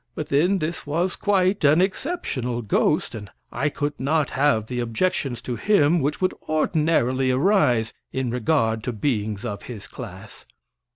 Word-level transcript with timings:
But, 0.15 0.29
then, 0.29 0.57
this 0.57 0.87
was 0.87 1.15
quite 1.15 1.63
an 1.63 1.79
exceptional 1.79 2.63
ghost, 2.63 3.13
and 3.13 3.29
I 3.51 3.69
could 3.69 3.99
not 3.99 4.31
have 4.31 4.65
the 4.65 4.79
objections 4.79 5.41
to 5.43 5.57
him 5.57 5.99
which 5.99 6.19
would 6.19 6.33
ordinarily 6.49 7.29
arise 7.29 7.93
in 8.11 8.31
regard 8.31 8.83
to 8.85 8.93
beings 8.93 9.45
of 9.45 9.61
his 9.69 9.85
class. 9.87 10.47